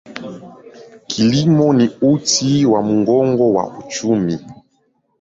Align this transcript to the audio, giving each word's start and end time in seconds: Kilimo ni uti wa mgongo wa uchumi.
Kilimo 1.07 1.73
ni 1.73 1.87
uti 2.01 2.65
wa 2.65 2.83
mgongo 2.83 3.53
wa 3.53 3.77
uchumi. 3.79 4.39